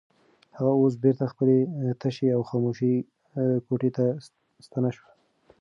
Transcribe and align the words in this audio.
هغه 0.57 0.71
اوس 0.81 0.93
بېرته 1.03 1.25
خپلې 1.33 1.57
تشې 2.01 2.27
او 2.35 2.41
خاموشې 2.49 2.93
کوټې 3.67 3.89
ته 3.97 4.05
ستنه 4.65 4.89
شوه. 4.95 5.09